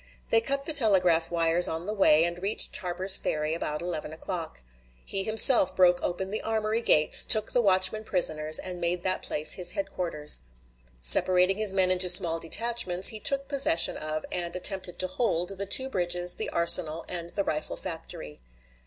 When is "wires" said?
1.29-1.67